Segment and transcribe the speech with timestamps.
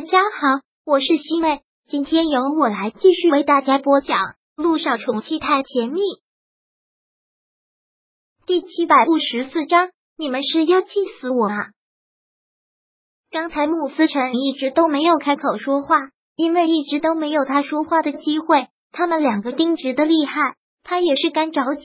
[0.00, 4.16] 大家好，我是西妹，今天由我来继续为大家播讲
[4.56, 6.00] 《路上宠妻太甜蜜》
[8.46, 9.90] 第七百五十四章。
[10.16, 10.88] 你们是要气
[11.20, 11.72] 死我啊！
[13.30, 15.98] 刚才穆思成一直都没有开口说话，
[16.34, 18.68] 因为一直都没有他说话的机会。
[18.92, 21.84] 他们两个盯直的厉害，他也是干着急。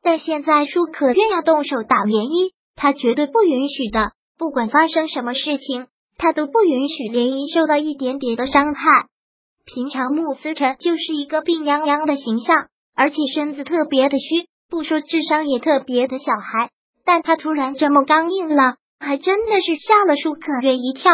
[0.00, 4.12] 但现在舒可愿要动手打涟漪，他绝对不允许的。
[4.38, 5.88] 不管发生什么事情。
[6.18, 8.82] 他都不允许涟漪受到一点点的伤害。
[9.64, 16.70] 平常穆思成就是一个病殃殃的形象，而且身子特别的虚，不说智商也特别的小孩。
[17.04, 21.12] 但他突然这么刚硬了，还真的是吓了舒可月一跳。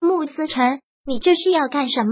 [0.00, 2.10] 穆思成，你这是要干什么？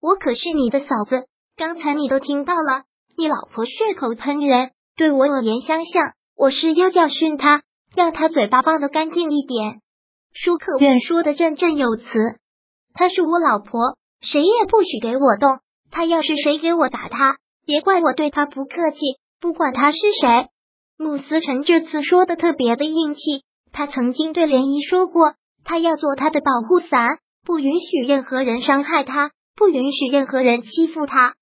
[0.00, 1.26] 我可是你的嫂子，
[1.56, 2.84] 刚才你都听到了，
[3.16, 7.62] 你老婆血口喷人，对我恶言相向，我是要教训她，
[7.94, 9.80] 让她嘴巴放的干净一点。
[10.38, 12.04] 舒克远说的振振有词，
[12.92, 15.60] 她是我老婆，谁也不许给我动。
[15.90, 18.98] 她要是谁给我打她，别怪我对她不客气。
[19.40, 20.48] 不管她是谁，
[20.98, 23.20] 穆思成这次说的特别的硬气。
[23.72, 25.32] 他曾经对涟漪说过，
[25.64, 31.32] 他要做她的保护伞，不允许任何人伤害她，不允许任何人欺负她。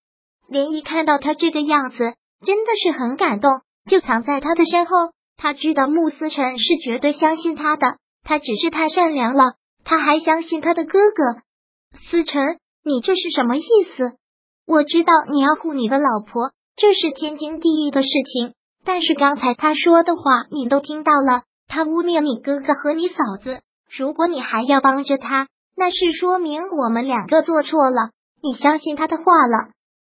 [0.48, 1.98] 涟漪看到他这个样子，
[2.47, 3.51] 真的是很感动，
[3.91, 4.95] 就藏在他的身后。
[5.36, 7.97] 他知道穆思成是绝对相信他的。
[8.25, 11.42] 他只是太善良了，他还相信他的哥哥
[12.11, 12.42] 思成。
[12.83, 13.62] 你这是什么意
[13.97, 14.12] 思？
[14.67, 18.55] 我知道你要护你的老婆，这是天经地义的事情。
[18.84, 23.61] 但是刚才他说的话你都听到了，他污蔑你哥哥和你嫂子。
[23.97, 28.11] 如果你还要帮着他，那是说明我们两个做错了。
[28.42, 29.70] 你相信他的话了？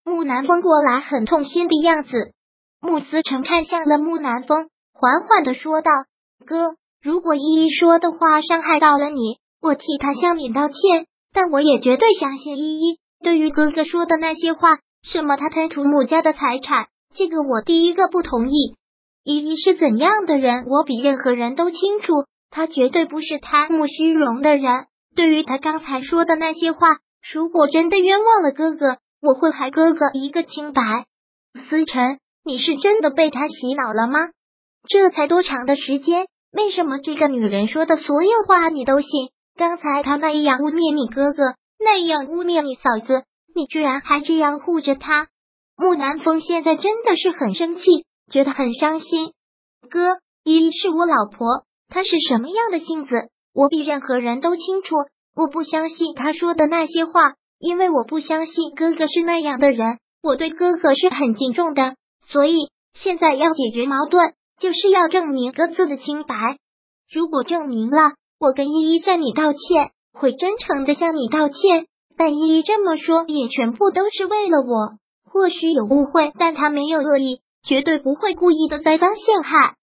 [0.04, 2.32] 木南风过来很痛心的样子。
[2.80, 5.90] 穆思成看向了木南风，缓缓的说道
[6.46, 11.06] ：“哥。”如果依依说的话伤害到了你，我替他向你道歉。
[11.32, 18.74] 但我也绝对相信依依对于哥哥说的那些话，什么他贪图穆家的财产，这个我第一个不同意。
[19.22, 22.12] 依依是怎样的人，我比任何人都清楚。
[22.50, 24.86] 他绝对不是贪慕虚荣的人。
[25.14, 26.88] 对于他刚才说的那些话，
[27.32, 30.82] 如果真的冤枉了哥哥，我会还哥哥一个清白。
[31.70, 34.18] 思辰，你是真的被他洗脑了吗？
[34.88, 36.26] 这才多长的时间？
[36.56, 39.28] 为什么这个女人说的所有话你都信？
[39.56, 43.24] 刚才她那样污蔑你哥哥，那样污蔑你嫂子，
[43.54, 45.28] 你居然还这样护着她？
[45.76, 47.82] 木南风现在真的是很生气，
[48.32, 49.32] 觉得很伤心。
[49.90, 54.94] 哥，依依是我老婆，她是什么样的性子，我比任何人都清楚。
[55.34, 59.98] 我不相信她说的那些话，因为我不相信哥哥是那样的人。
[60.22, 61.96] 我对哥哥是很敬重的，
[62.28, 64.32] 所以现在要解决矛盾。
[64.58, 66.34] 就是要证明各自的清白。
[67.12, 71.86] 如果证明了，我跟依依向你道歉，会真诚的向你道歉。
[72.16, 74.98] 但依依这么说，也全部都是为了我。
[75.24, 79.76] 或许有误会，但他没有恶意，绝对不会故意的栽赃陷害。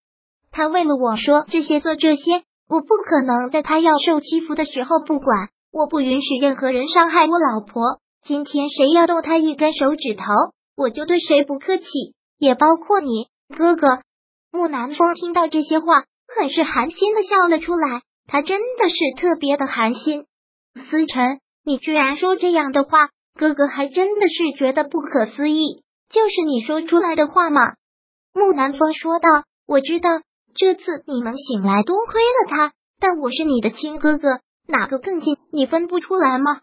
[0.52, 5.50] 他为了我说这些做这些，我不可能在他要受欺负的时候不管。
[5.72, 8.00] 我不允许任何人伤害我老婆。
[8.24, 10.24] 今天谁要动他一根手指头，
[10.78, 11.86] 我就对谁不客气，
[12.38, 14.00] 也包括你哥哥。
[14.56, 18.04] 木南风听到这些话，很是寒心的笑了出来。
[18.28, 20.26] 他真的是特别的寒心。
[20.92, 25.82] 思辰，你居然说这样的话，哥哥还真的是觉得不可思议。
[26.12, 27.62] 就是你说出来的话吗？
[28.32, 29.28] 木南风说道
[29.66, 30.10] ：“我知道
[30.56, 32.74] 这次你能醒来，多亏了他。
[33.00, 36.62] 但我是你的亲哥哥，哪个更近，你分不出来吗？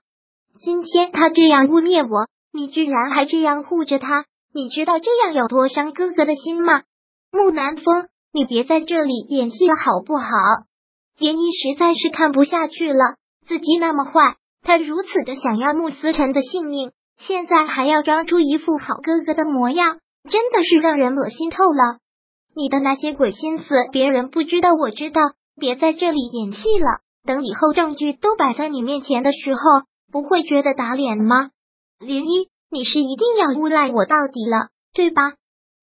[0.62, 6.82] 今天他这样污蔑我，你居然还这样护着他，你知道这样有多伤哥哥的心吗？”
[7.32, 10.26] 木南风，你别在这里演戏了好不好？
[11.18, 19.98] 严一实在是看不下去了，自己那么坏，他如此的想要穆思辰的性命，现在还要装出一副好哥哥的模样，
[20.30, 21.98] 真的是让人恶心透了。
[22.56, 25.20] 你的那些鬼心思，别人不知道，我知道。
[25.56, 29.60] 别在这里演戏了，等以后证据都摆在你面前的时候，
[30.10, 31.50] 不会觉得打脸吗？
[31.98, 35.34] 林一，你是一定要诬赖我到底了，对吧？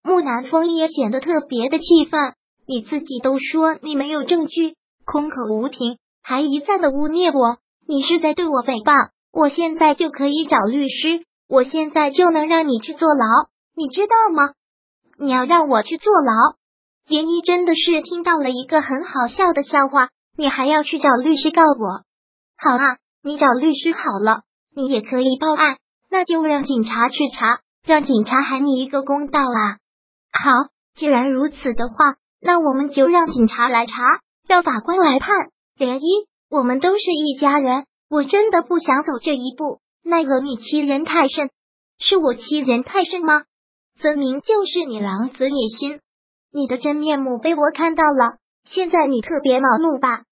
[0.04, 2.34] 木南风也显得特别的气愤，
[2.68, 7.58] 你自己都说你没有证据，空口无凭，还一再的污蔑我，
[7.88, 9.10] 你是在对我诽谤。
[9.34, 13.26] 我现在就可以找律师，我现在就能让你去坐牢，
[13.76, 14.54] 你知道吗？
[15.20, 16.56] 你要让我去坐牢？
[17.08, 22.04] 涟漪真的是听到了一个很好笑的笑话，你还要去找律师告我？
[22.58, 24.42] 好啊，你找律师好了，
[24.76, 25.78] 你也可以报案，
[26.10, 29.78] 那就让警察去查，让警察还你一个公道啊！
[30.32, 30.52] 好，
[30.96, 33.94] 既然如此的话，那我们就让警察来查，
[34.48, 35.50] 让法官来判。
[35.76, 41.50] 莲一，我们都是一家人，我真的不想走这一步，奈何你欺人太甚。
[42.00, 43.44] 是我欺人太甚吗？
[44.00, 46.00] 分明就是你狼子野心，
[46.52, 48.38] 你的真面目被我看到了。
[48.66, 50.24] 现在你特别恼怒吧？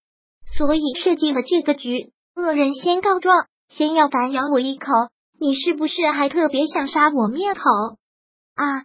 [0.57, 4.87] 所以设计了这个局，恶人先告状，先要反咬我一口。
[5.39, 7.61] 你是不是还特别想杀我灭口
[8.55, 8.83] 啊？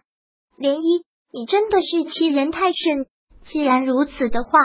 [0.61, 1.03] 涟漪，
[1.33, 3.07] 你真的是欺人太甚。
[3.43, 4.59] 既然如此的话，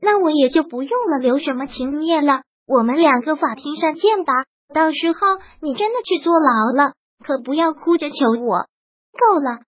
[0.00, 2.42] 那我也就不用了留什么情面了。
[2.66, 4.32] 我们两个法庭上见吧。
[4.72, 5.18] 到时候
[5.60, 8.66] 你真的去坐牢了，可不要哭着求我。
[9.12, 9.58] 够了，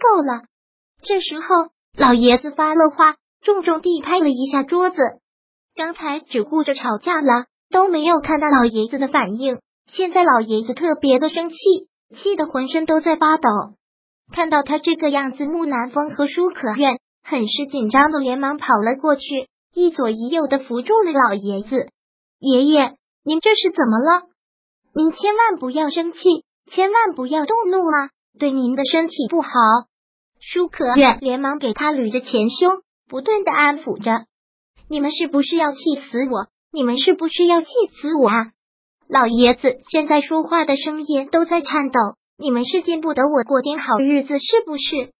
[0.00, 0.44] 够了！
[1.02, 1.46] 这时候，
[1.98, 4.96] 老爷子发了话，重重地拍了一下桌子。
[5.74, 9.58] 刚才只顾着吵架了，都没有看到老爷子的反应。
[9.86, 11.56] 现在老爷子特别的生气，
[12.14, 13.48] 气得浑身都在发抖。
[14.32, 21.88] 看到他这个样子，木南风和舒可愿很是紧张的，连忙跑了过去，一左一右的扶住了老爷子。
[22.38, 24.22] 爷爷，您这是怎么了？
[24.94, 26.18] 您千万不要生气，
[26.70, 28.10] 千万不要动怒啊！
[28.38, 29.50] 对您的身体不好。
[30.40, 34.26] 舒可愿连忙给他捋着前胸，不断的安抚着。
[34.88, 35.78] 你们是不是要气
[36.10, 36.48] 死我？
[36.72, 37.68] 你们是不是要气
[38.00, 38.46] 死我啊？
[39.08, 42.00] 老爷子现在说话的声音都在颤抖。
[42.36, 45.12] 你们是见不得我过点好日子是不是？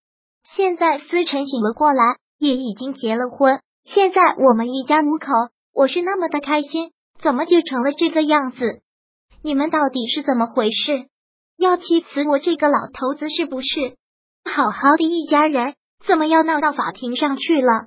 [0.43, 3.61] 现在思辰醒了过来，也已经结了婚。
[3.85, 5.31] 现在我们一家五口，
[5.73, 6.91] 我是那么的开心，
[7.21, 8.81] 怎么就成了这个样子？
[9.43, 11.07] 你们到底是怎么回事？
[11.57, 13.95] 要气死我这个老头子是不是？
[14.45, 15.75] 好好的一家人，
[16.05, 17.87] 怎么要闹到法庭上去了？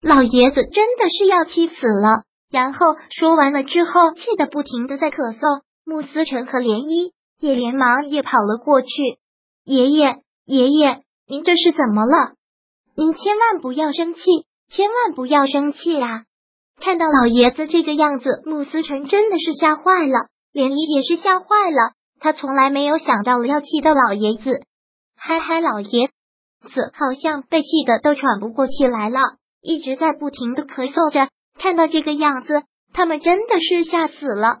[0.00, 2.22] 老爷子真的是要气死了。
[2.48, 5.62] 然后说完了之后，气得不停的在咳嗽。
[5.84, 8.88] 穆思成和涟漪也连忙也跑了过去。
[9.64, 12.34] 爷爷，爷爷，您这是怎么了？
[12.96, 14.20] 您千万不要生气，
[14.70, 16.24] 千万不要生气啊！
[16.80, 21.92] 看到老爷子这个样子，穆思成真的是吓坏了，连姨也是吓坏了。
[22.20, 24.62] 他从来没有想到要气到老爷子。
[25.16, 29.20] 嗨嗨，老爷子好像被气的都喘不过气来了，
[29.60, 31.28] 一直在不停的咳嗽着。
[31.58, 32.62] 看到这个样子，
[32.92, 34.60] 他们真的是吓死了。